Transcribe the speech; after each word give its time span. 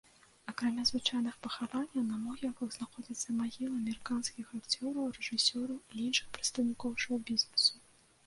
Акрамя 0.51 0.83
звычайных 0.89 1.35
пахаванняў 1.47 2.05
на 2.13 2.21
могілках 2.21 2.71
знаходзяцца 2.77 3.35
магілы 3.41 3.69
амерыканскіх 3.81 4.45
акцёраў, 4.59 5.11
рэжысёраў 5.17 5.77
і 5.99 6.07
іншых 6.07 6.31
прадстаўнікоў 6.39 6.97
шоу-бізнесу. 7.05 7.73